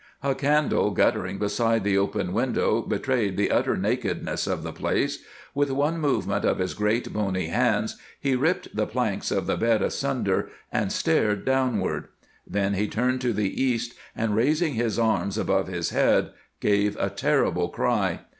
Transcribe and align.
A 0.23 0.33
candle 0.33 0.89
guttering 0.89 1.37
beside 1.37 1.83
the 1.83 1.95
open 1.95 2.33
window 2.33 2.81
betrayed 2.81 3.37
the 3.37 3.51
utter 3.51 3.77
nakedness 3.77 4.47
of 4.47 4.63
the 4.63 4.73
place. 4.73 5.23
With 5.53 5.69
one 5.69 5.99
movement 5.99 6.43
of 6.43 6.57
his 6.57 6.73
great, 6.73 7.13
bony 7.13 7.49
hands 7.49 7.97
he 8.19 8.35
ripped 8.35 8.75
the 8.75 8.87
planks 8.87 9.29
of 9.29 9.45
the 9.45 9.57
bed 9.57 9.83
asunder 9.83 10.49
and 10.71 10.91
stared 10.91 11.45
downward. 11.45 12.07
Then 12.47 12.73
he 12.73 12.87
turned 12.87 13.21
to 13.21 13.31
the 13.31 13.61
east 13.63 13.93
and, 14.15 14.35
raising 14.35 14.73
his 14.73 14.97
arms 14.97 15.37
above 15.37 15.67
his 15.67 15.91
head, 15.91 16.31
gave 16.59 16.97
a 16.97 17.11
terrible 17.11 17.69
cry. 17.69 18.21